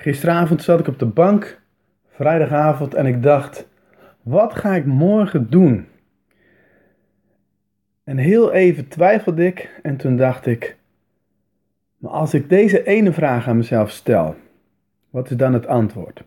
[0.00, 1.60] Gisteravond zat ik op de bank,
[2.08, 3.68] vrijdagavond, en ik dacht:
[4.22, 5.86] wat ga ik morgen doen?
[8.04, 10.76] En heel even twijfelde ik en toen dacht ik:
[11.96, 14.36] maar als ik deze ene vraag aan mezelf stel,
[15.10, 16.24] wat is dan het antwoord?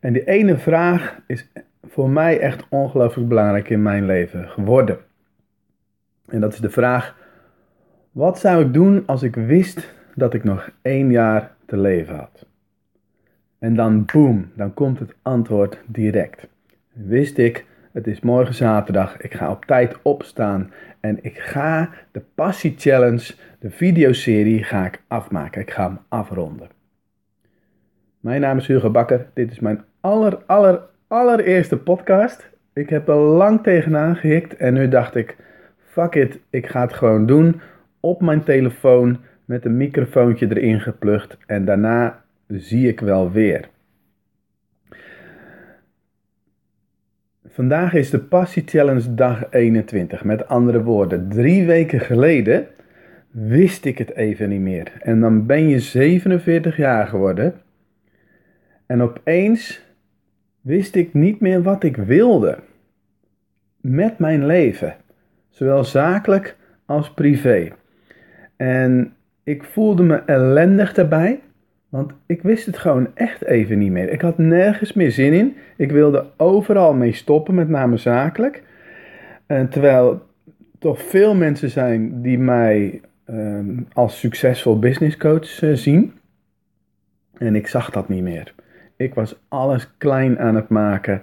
[0.00, 1.48] En die ene vraag is
[1.82, 4.98] voor mij echt ongelooflijk belangrijk in mijn leven geworden.
[6.26, 7.16] En dat is de vraag:
[8.10, 12.47] wat zou ik doen als ik wist dat ik nog één jaar te leven had?
[13.58, 16.46] En dan boem, dan komt het antwoord direct.
[16.92, 22.22] Wist ik, het is morgen zaterdag, ik ga op tijd opstaan en ik ga de
[22.34, 25.60] Passie Challenge, de videoserie, ga ik afmaken.
[25.60, 26.68] Ik ga hem afronden.
[28.20, 29.26] Mijn naam is Hugo Bakker.
[29.34, 32.50] Dit is mijn aller, aller, allereerste podcast.
[32.72, 35.36] Ik heb er lang tegenaan gehikt en nu dacht ik,
[35.78, 37.60] fuck it, ik ga het gewoon doen
[38.00, 43.68] op mijn telefoon met een microfoontje erin geplucht en daarna zie ik wel weer.
[47.46, 50.24] Vandaag is de Passie Challenge dag 21.
[50.24, 52.66] Met andere woorden, drie weken geleden
[53.30, 54.92] wist ik het even niet meer.
[55.00, 57.54] En dan ben je 47 jaar geworden.
[58.86, 59.82] En opeens
[60.60, 62.58] wist ik niet meer wat ik wilde.
[63.80, 64.96] Met mijn leven.
[65.48, 67.72] Zowel zakelijk als privé.
[68.56, 71.40] En ik voelde me ellendig daarbij.
[71.88, 74.10] Want ik wist het gewoon echt even niet meer.
[74.10, 75.56] Ik had nergens meer zin in.
[75.76, 78.62] Ik wilde overal mee stoppen, met name zakelijk.
[79.46, 80.26] En terwijl
[80.78, 86.12] toch veel mensen zijn die mij ehm, als succesvol businesscoach uh, zien.
[87.38, 88.54] En ik zag dat niet meer.
[88.96, 91.22] Ik was alles klein aan het maken.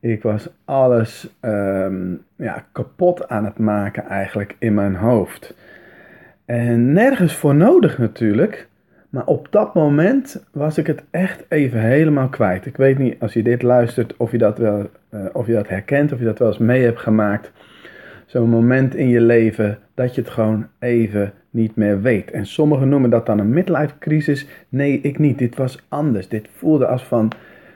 [0.00, 5.54] Ik was alles ehm, ja, kapot aan het maken eigenlijk in mijn hoofd.
[6.44, 8.68] En nergens voor nodig natuurlijk.
[9.10, 12.66] Maar op dat moment was ik het echt even helemaal kwijt.
[12.66, 15.68] Ik weet niet als je dit luistert of je dat, wel, uh, of je dat
[15.68, 17.52] herkent, of je dat wel eens mee hebt gemaakt.
[18.26, 22.30] Zo'n moment in je leven dat je het gewoon even niet meer weet.
[22.30, 24.46] En sommigen noemen dat dan een midlife crisis.
[24.68, 25.38] Nee, ik niet.
[25.38, 26.28] Dit was anders.
[26.28, 27.32] Dit voelde als van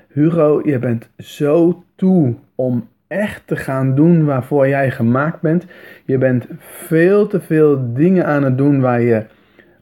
[0.09, 5.67] Hugo, je bent zo toe om echt te gaan doen waarvoor jij gemaakt bent.
[6.05, 9.25] Je bent veel te veel dingen aan het doen waar je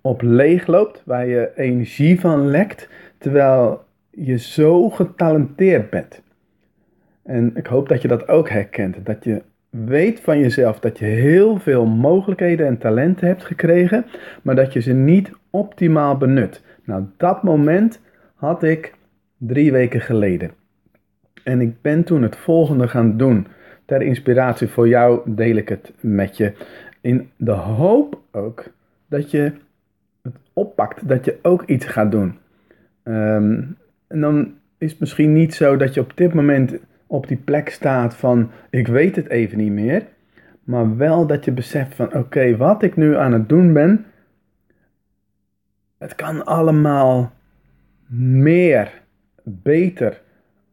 [0.03, 6.23] op leeg loopt, waar je energie van lekt, terwijl je zo getalenteerd bent.
[7.23, 9.07] En ik hoop dat je dat ook herkent.
[9.07, 14.05] Dat je weet van jezelf dat je heel veel mogelijkheden en talenten hebt gekregen,
[14.43, 16.62] maar dat je ze niet optimaal benut.
[16.85, 18.01] Nou, dat moment
[18.35, 18.95] had ik
[19.39, 20.51] drie weken geleden.
[21.45, 23.47] En ik ben toen het volgende gaan doen.
[23.85, 26.53] Ter inspiratie voor jou deel ik het met je.
[27.01, 28.65] In de hoop ook
[29.09, 29.53] dat je
[30.22, 32.38] het oppakt, dat je ook iets gaat doen.
[33.03, 33.62] Ehm,
[34.06, 36.75] en dan is het misschien niet zo dat je op dit moment
[37.06, 40.06] op die plek staat van ik weet het even niet meer.
[40.65, 44.05] Maar wel dat je beseft van oké, wat ik nu aan het doen ben,
[45.99, 47.32] het kan allemaal
[48.16, 49.03] meer,
[49.43, 50.21] beter,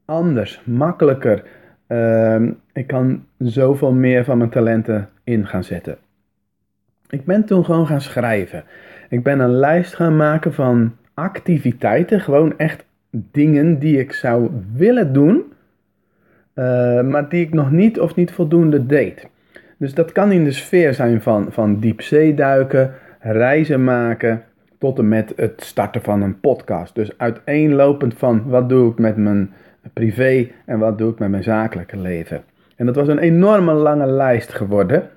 [0.05, 1.43] anders, makkelijker.
[1.87, 5.97] Ehm, ik kan zoveel meer van mijn talenten in gaan zetten.
[7.09, 8.63] Ik ben toen gewoon gaan schrijven.
[9.09, 15.13] Ik ben een lijst gaan maken van activiteiten, gewoon echt dingen die ik zou willen
[15.13, 15.43] doen,
[16.55, 19.27] uh, maar die ik nog niet of niet voldoende deed.
[19.77, 24.43] Dus dat kan in de sfeer zijn van, van diepzeeduiken, reizen maken,
[24.77, 26.95] tot en met het starten van een podcast.
[26.95, 29.53] Dus uiteenlopend van wat doe ik met mijn
[29.93, 32.41] privé en wat doe ik met mijn zakelijke leven.
[32.75, 35.09] En dat was een enorme lange lijst geworden.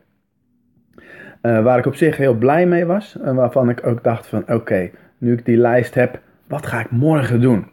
[1.42, 3.19] Uh, waar ik op zich heel blij mee was.
[3.20, 6.91] En waarvan ik ook dacht van oké, nu ik die lijst heb, wat ga ik
[6.91, 7.66] morgen doen?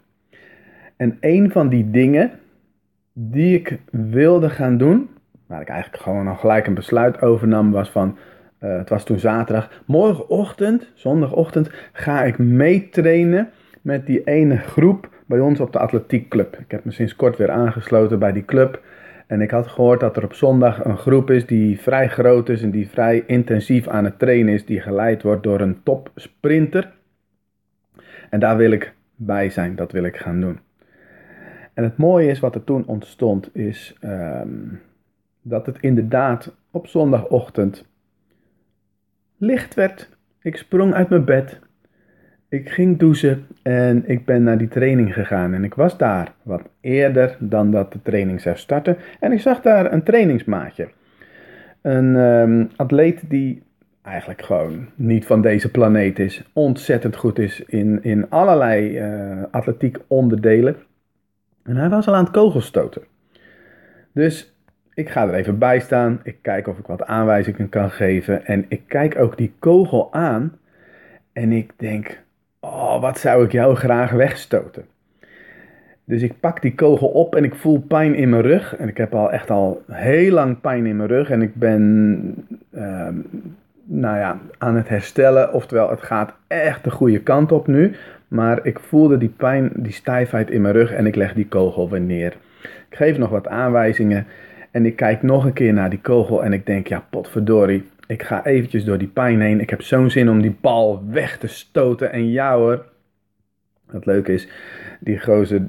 [0.98, 2.32] En een van die dingen
[3.14, 5.10] die ik wilde gaan doen,
[5.46, 8.18] waar ik eigenlijk gewoon al gelijk een besluit over nam, was van,
[8.60, 13.50] uh, het was toen zaterdag, morgenochtend, zondagochtend, ga ik meetrainen
[13.82, 16.58] met die ene groep bij ons op de atletiekclub.
[16.60, 18.82] Ik heb me sinds kort weer aangesloten bij die club.
[19.30, 22.62] En ik had gehoord dat er op zondag een groep is die vrij groot is
[22.62, 26.92] en die vrij intensief aan het trainen is, die geleid wordt door een topsprinter.
[28.30, 30.60] En daar wil ik bij zijn, dat wil ik gaan doen.
[31.74, 34.82] En het mooie is wat er toen ontstond, is um,
[35.42, 37.86] dat het inderdaad op zondagochtend
[39.38, 40.10] licht werd.
[40.42, 41.60] Ik sprong uit mijn bed.
[42.50, 45.54] Ik ging douchen en ik ben naar die training gegaan.
[45.54, 48.98] En ik was daar wat eerder dan dat de training zou starten.
[49.20, 50.90] En ik zag daar een trainingsmaatje.
[51.82, 53.64] Een um, atleet die
[54.02, 56.44] eigenlijk gewoon niet van deze planeet is.
[56.54, 60.76] Ontzettend goed is in, in allerlei uh, atletiek onderdelen.
[61.64, 63.02] En hij was al aan het kogelstoten.
[64.12, 64.54] Dus
[64.94, 66.20] ik ga er even bij staan.
[66.24, 68.46] Ik kijk of ik wat aanwijzingen kan geven.
[68.46, 70.58] En ik kijk ook die kogel aan.
[71.34, 72.20] En ik denk,
[72.60, 74.86] oh, wat zou ik jou graag wegstoten.
[76.04, 78.76] Dus ik pak die kogel op en ik voel pijn in mijn rug.
[78.76, 81.30] En ik heb al echt al heel lang pijn in mijn rug.
[81.30, 83.08] En ik ben uh,
[83.84, 85.54] nou ja, aan het herstellen.
[85.54, 87.96] Oftewel, het gaat echt de goede kant op nu.
[88.28, 91.90] Maar ik voelde die pijn, die stijfheid in mijn rug en ik leg die kogel
[91.90, 92.38] weer neer.
[92.90, 94.28] Ik geef nog wat aanwijzingen
[94.72, 98.24] en ik kijk nog een keer naar die kogel en ik denk, ja potverdorie, ik
[98.24, 99.60] ga eventjes door die pijn heen.
[99.60, 102.86] Ik heb zo'n zin om die bal weg te stoten en ja hoor.
[103.92, 104.48] Wat leuk is,
[105.00, 105.68] die gozer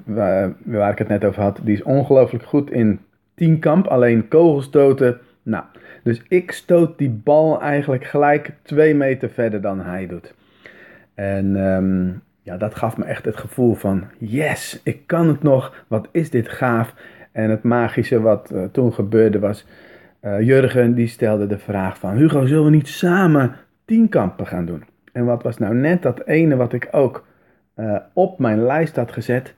[0.64, 3.00] waar, ik het net over had, die is ongelooflijk goed in
[3.34, 3.86] tienkamp.
[3.86, 5.64] Alleen kogelstoten, nou,
[6.02, 10.34] dus ik stoot die bal eigenlijk gelijk twee meter verder dan hij doet.
[11.14, 12.08] En ehm,
[12.42, 16.30] ja, dat gaf me echt het gevoel van, yes, ik kan het nog, wat is
[16.30, 16.94] dit gaaf.
[17.32, 19.66] En het magische wat uh, toen gebeurde was,
[20.22, 24.84] uh, Jurgen die stelde de vraag van, Hugo, zullen we niet samen tienkampen gaan doen?
[25.12, 27.26] En wat was nou net dat ene wat ik ook
[27.76, 29.54] uh, op mijn lijst had gezet,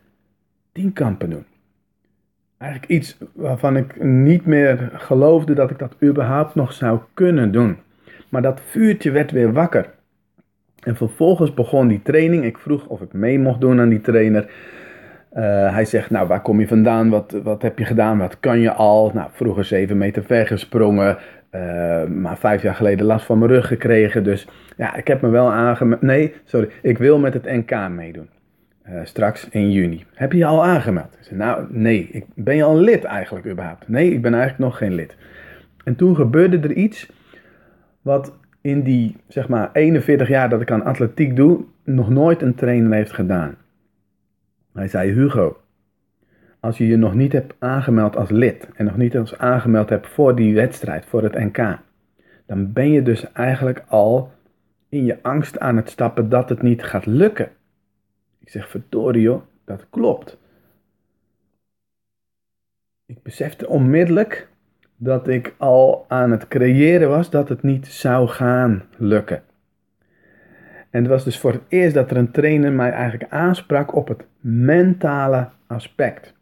[0.72, 1.44] tienkampen doen.
[2.58, 7.76] Eigenlijk iets waarvan ik niet meer geloofde dat ik dat überhaupt nog zou kunnen doen.
[8.28, 9.90] Maar dat vuurtje werd weer wakker.
[10.82, 12.44] En vervolgens begon die training.
[12.44, 14.50] Ik vroeg of ik mee mocht doen aan die trainer.
[15.36, 17.08] Uh, hij zegt, nou, waar kom je vandaan?
[17.08, 18.18] Wat, wat heb je gedaan?
[18.18, 19.10] Wat kan je al?
[19.14, 21.16] Nou, vroeger 7 meter ver gesprongen.
[21.54, 24.24] Uh, maar vijf jaar geleden last van mijn rug gekregen.
[24.24, 24.46] Dus
[24.76, 26.02] ja, ik heb me wel aangemeld.
[26.02, 26.68] Nee, sorry.
[26.82, 28.28] Ik wil met het NK meedoen.
[28.88, 30.04] Uh, straks in juni.
[30.14, 31.18] Heb je je al aangemeld?
[31.30, 32.08] Nou, nee.
[32.12, 33.88] Ik, ben je al lid eigenlijk überhaupt?
[33.88, 35.16] Nee, ik ben eigenlijk nog geen lid.
[35.84, 37.10] En toen gebeurde er iets
[38.02, 42.54] wat in die, zeg maar, 41 jaar dat ik aan atletiek doe, nog nooit een
[42.54, 43.54] trainer heeft gedaan.
[44.72, 45.60] Hij zei, Hugo,
[46.60, 50.06] als je je nog niet hebt aangemeld als lid en nog niet eens aangemeld hebt
[50.06, 51.78] voor die wedstrijd, voor het NK,
[52.46, 54.32] dan ben je dus eigenlijk al
[54.88, 57.50] in je angst aan het stappen dat het niet gaat lukken.
[58.38, 60.38] Ik zeg, verdorie dat klopt.
[63.06, 64.48] Ik besefte onmiddellijk
[64.96, 69.42] dat ik al aan het creëren was dat het niet zou gaan lukken.
[70.92, 74.08] En het was dus voor het eerst dat er een trainer mij eigenlijk aansprak op
[74.08, 76.34] het mentale aspect.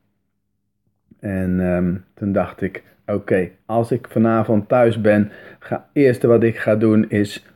[1.20, 6.58] En ehm, toen dacht ik, oké, als ik vanavond thuis ben, ga, eerste wat ik
[6.58, 7.47] ga doen is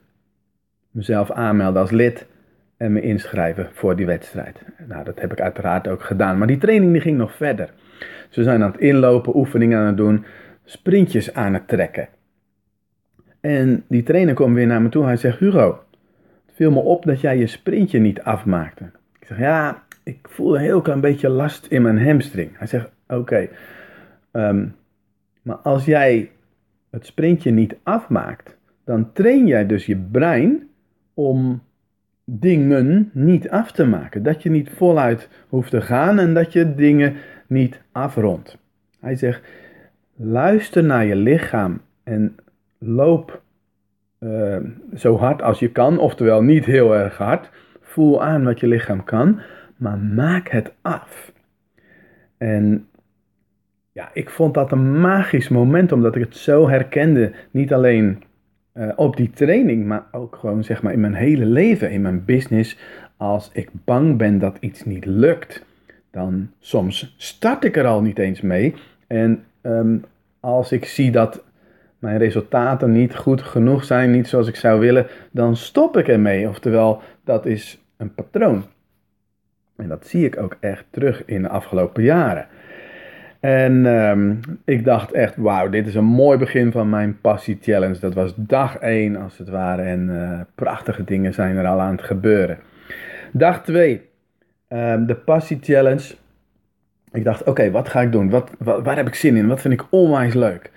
[0.91, 2.27] mezelf aanmelden als lid
[2.77, 4.63] en me inschrijven voor die wedstrijd.
[4.87, 6.39] Nou, dat heb ik uiteraard ook gedaan.
[6.39, 7.73] Maar die training die ging nog verder.
[8.29, 10.25] Ze zijn aan het inlopen, oefeningen aan het doen,
[10.65, 12.09] sprintjes aan het trekken.
[13.41, 15.05] En die trainer kwam weer naar me toe.
[15.05, 15.84] Hij zegt, Hugo,
[16.55, 18.85] viel me op dat jij je sprintje niet afmaakte.
[19.21, 22.51] Ik zeg, ja, ik voel een heel klein beetje last in mijn hamstring.
[22.59, 23.49] Hij zegt, oké,
[24.31, 24.67] ehm,
[25.43, 26.31] maar als jij
[26.91, 30.69] het sprintje niet afmaakt, dan train jij dus je brein
[31.15, 31.63] om
[32.25, 34.23] dingen niet af te maken.
[34.23, 37.15] Dat je niet voluit hoeft te gaan en dat je dingen
[37.47, 38.59] niet afrondt.
[39.01, 39.43] Hij zegt,
[40.17, 42.37] luister naar je lichaam en
[42.79, 43.43] loop
[44.25, 44.57] uh,
[44.97, 47.51] zo hard als je kan, oftewel niet heel erg hard.
[47.81, 49.41] Voel aan wat je lichaam kan,
[49.77, 51.33] maar maak het af.
[52.39, 52.87] En
[53.93, 57.33] ja, ik vond dat een magisch moment, omdat ik het zo herkende.
[57.51, 58.23] Niet alleen
[58.75, 62.25] uh, op die training, maar ook gewoon zeg maar in mijn hele leven, in mijn
[62.25, 62.79] business.
[63.17, 65.65] Als ik bang ben dat iets niet lukt,
[66.11, 68.75] dan soms start ik er al niet eens mee.
[69.07, 70.05] En um,
[70.41, 71.45] als ik zie dat
[72.05, 76.49] mijn resultaten niet goed genoeg zijn, niet zoals ik zou willen, dan stop ik ermee.
[76.49, 78.65] Oftewel, dat is een patroon.
[79.77, 82.47] En dat zie ik ook echt terug in de afgelopen jaren.
[83.41, 87.99] En um, ik dacht echt, wauw, dit is een mooi begin van mijn Passie Challenge.
[87.99, 91.93] Dat was dag 1 als het ware en uh, prachtige dingen zijn er al aan
[91.97, 92.59] het gebeuren.
[93.33, 94.01] Dag 2, um,
[94.69, 96.15] ehm, de Passie Challenge.
[97.13, 98.31] Ik dacht, oké, wat ga ik doen?
[98.31, 99.49] Wat, wat, waar heb ik zin in?
[99.49, 100.73] Wat vind ik onwijs leuk?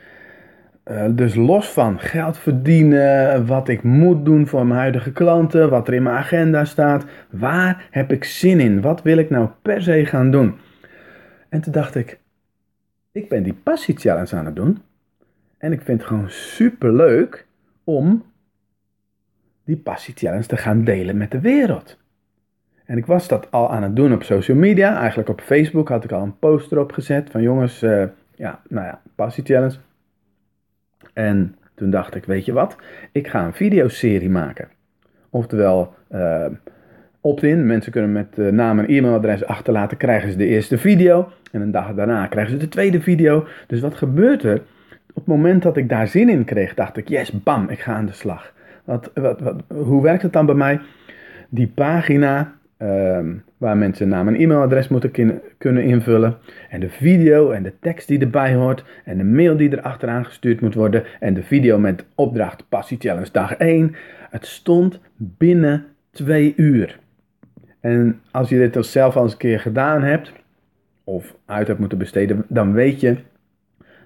[0.92, 5.88] Uh, dus los van geld verdienen, wat ik moet doen voor mijn huidige klanten, wat
[5.88, 8.82] er in mijn agenda staat, waar heb ik zin in?
[8.82, 10.58] Wat wil ik nou per se gaan doen?
[11.50, 12.20] En toen dacht ik,
[13.12, 14.82] ik ben die passie challenge aan het doen.
[15.58, 17.48] En ik vind het gewoon super leuk
[17.84, 18.24] om
[19.66, 21.98] die passie challenge te gaan delen met de wereld.
[22.86, 24.98] En ik was dat al aan het doen op social media.
[24.98, 28.04] Eigenlijk op Facebook had ik al een poster opgezet van jongens, uh,
[28.36, 29.76] ja, nou ja, passie challenge.
[31.18, 32.76] En Toen dacht ik, weet je wat,
[33.12, 34.68] ik ga een videoserie maken.
[35.30, 36.46] Oftewel, uh,
[37.22, 41.30] opt-in, mensen kunnen met uh, naam en e-mailadres achterlaten, krijgen ze de eerste video.
[41.52, 43.48] En een dag daarna krijgen ze de tweede video.
[43.68, 44.62] Dus wat gebeurt er?
[45.08, 47.94] Op het moment dat ik daar zin in kreeg, dacht ik, yes, bam, ik ga
[47.94, 48.54] aan de slag.
[48.84, 50.80] Wat, wat, wat, hoe werkt het dan bij mij?
[51.50, 55.12] Die pagina Ehm, waar mensen naam en e-mailadres moeten
[55.58, 56.38] kunnen invullen.
[56.70, 58.84] En de video en de tekst die erbij hoort.
[59.04, 61.04] En de mail die er achteraan gestuurd moet worden.
[61.20, 63.96] En de video met opdracht Passie Challenge dag 1.
[64.30, 67.00] Het stond binnen twee uur.
[67.80, 70.32] En als je dit zelf al eens een keer gedaan hebt.
[71.04, 72.46] Of uit hebt moeten besteden.
[72.48, 73.18] Dan weet je.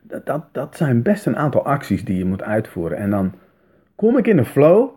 [0.02, 2.98] Dat, dat, dat zijn best een aantal acties die je moet uitvoeren.
[2.98, 3.34] En dan
[3.96, 4.90] kom ik in de flow.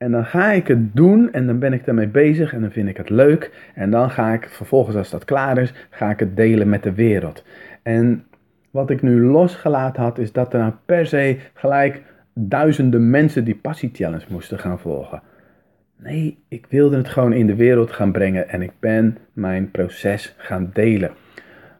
[0.00, 2.88] En dan ga ik het doen en dan ben ik ermee bezig en dan vind
[2.88, 3.70] ik het leuk.
[3.74, 6.92] En dan ga ik vervolgens, als dat klaar is, ga ik het delen met de
[6.92, 7.44] wereld.
[7.82, 8.24] En
[8.70, 12.02] wat ik nu losgelaten had, is dat er nou per se gelijk
[12.34, 15.22] duizenden mensen die Passie Challenge moesten gaan volgen.
[15.96, 20.34] Nee, ik wilde het gewoon in de wereld gaan brengen en ik ben mijn proces
[20.36, 21.10] gaan delen.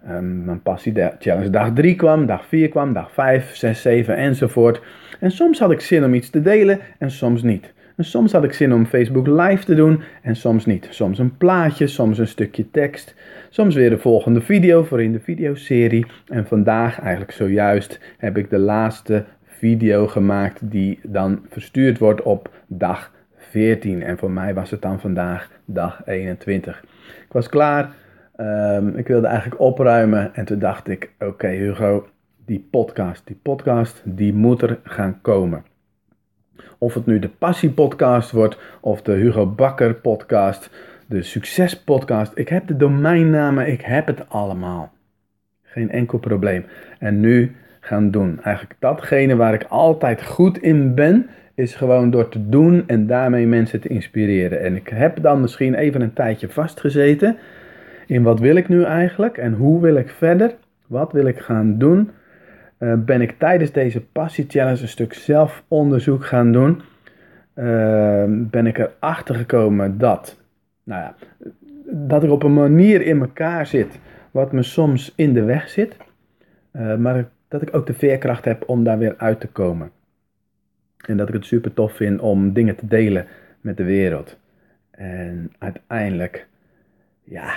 [0.08, 4.82] Um, mijn Passie Challenge dag 3 kwam, dag 4 kwam, dag 5, 6, 7 enzovoort.
[5.20, 7.72] En soms had ik zin om iets te delen en soms niet.
[8.00, 10.86] En soms had ik zin om Facebook Live te doen en soms niet.
[10.90, 13.14] Soms een plaatje, soms een stukje tekst.
[13.50, 16.06] Soms weer de volgende video voor in de videoserie.
[16.26, 22.50] En vandaag, eigenlijk zojuist, heb ik de laatste video gemaakt die dan verstuurd wordt op
[22.66, 24.02] dag 14.
[24.02, 26.84] En voor mij was het dan vandaag dag 21.
[27.26, 27.94] Ik was klaar.
[28.36, 32.08] Um, ik wilde eigenlijk opruimen en toen dacht ik, oké Hugo,
[32.44, 35.64] die podcast, die podcast, die moet er gaan komen.
[36.78, 40.70] Of het nu de Passie Podcast wordt of de Hugo Bakker Podcast,
[41.06, 42.32] de Succes Podcast.
[42.34, 44.92] Ik heb de domeinnamen, ik heb het allemaal.
[45.62, 46.64] Geen enkel probleem.
[46.98, 48.40] En nu gaan doen.
[48.42, 53.46] Eigenlijk datgene waar ik altijd goed in ben, is gewoon door te doen en daarmee
[53.46, 54.60] mensen te inspireren.
[54.60, 57.36] En ik heb dan misschien even een tijdje vastgezeten
[58.06, 60.54] in wat wil ik nu eigenlijk en hoe wil ik verder?
[60.86, 62.10] Wat wil ik gaan doen?
[62.80, 66.82] Uh, ben ik tijdens deze Passie Challenge een stuk zelfonderzoek gaan doen.
[67.54, 70.40] Uh, ben ik erachter gekomen dat,
[70.82, 71.14] nou ja,
[71.86, 73.98] dat ik op een manier in elkaar zit
[74.30, 75.96] wat me soms in de weg zit.
[76.72, 79.90] Uh, maar dat ik ook de veerkracht heb om daar weer uit te komen.
[81.06, 83.26] En dat ik het super tof vind om dingen te delen
[83.60, 84.38] met de wereld.
[84.90, 86.46] En uiteindelijk,
[87.22, 87.52] ja,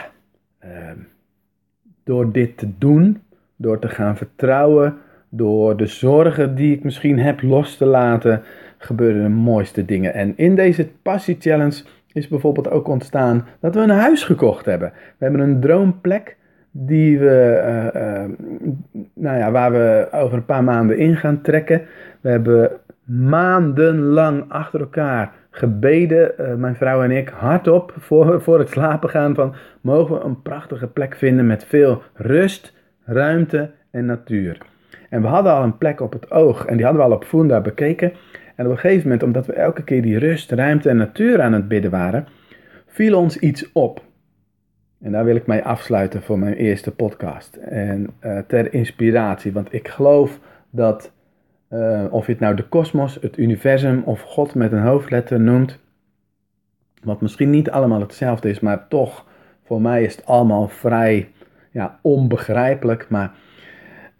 [2.03, 3.21] door dit te doen,
[3.55, 4.97] door te gaan vertrouwen
[5.35, 8.41] door de zorgen die ik misschien heb los te laten,
[8.77, 10.13] gebeuren de mooiste dingen.
[10.13, 14.91] En in deze Passie Challenge is bijvoorbeeld ook ontstaan dat we een huis gekocht hebben.
[15.17, 16.37] We hebben een droomplek
[16.71, 18.29] die we, uh, uh,
[19.13, 21.81] nou ja, waar we over een paar maanden in gaan trekken.
[22.21, 22.71] We hebben
[23.03, 29.35] maandenlang achter elkaar gebeden, uh, mijn vrouw en ik, hardop voor, voor het slapen gaan
[29.35, 32.73] van mogen we een prachtige plek vinden met veel rust,
[33.05, 34.57] ruimte en natuur.
[35.13, 37.23] En we hadden al een plek op het oog en die hadden we al op
[37.23, 38.13] Funda bekeken.
[38.55, 41.53] En op een gegeven moment, omdat we elke keer die rust, ruimte en natuur aan
[41.53, 42.27] het bidden waren,
[42.87, 44.03] viel ons iets op.
[45.01, 47.55] En daar wil ik mee afsluiten voor mijn eerste podcast.
[47.55, 50.39] En uh, ter inspiratie, want ik geloof
[50.69, 51.11] dat,
[51.69, 55.79] uh, of je het nou de kosmos, het universum of God met een hoofdletter noemt,
[57.03, 59.25] wat misschien niet allemaal hetzelfde is, maar toch,
[59.63, 61.29] voor mij is het allemaal vrij
[61.71, 63.05] ja, onbegrijpelijk.
[63.09, 63.31] Maar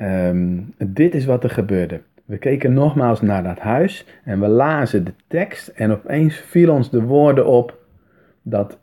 [0.04, 2.02] Um, dit is wat er gebeurde.
[2.26, 6.90] We keken nogmaals naar dat huis en we lazen de tekst en opeens viel ons
[6.90, 7.78] de woorden op
[8.42, 8.80] dat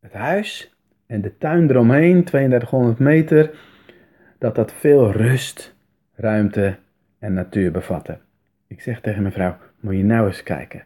[0.00, 0.76] het huis
[1.06, 3.58] en de tuin eromheen, 3200 meter,
[4.38, 5.74] dat dat veel rust,
[6.14, 6.76] ruimte
[7.18, 8.18] en natuur bevatte.
[8.66, 10.84] Ik zeg tegen mijn vrouw, moet je nou eens kijken.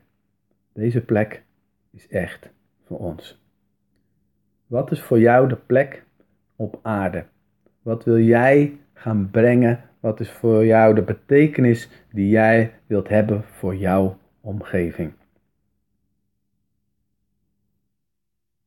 [0.72, 1.42] Deze plek
[1.90, 2.50] is echt
[2.86, 3.40] voor ons.
[4.66, 6.04] Wat is voor jou de plek
[6.56, 7.24] op aarde?
[7.82, 9.80] Wat wil jij gaan brengen?
[10.00, 15.12] Wat is voor jou de betekenis die jij wilt hebben voor jouw omgeving?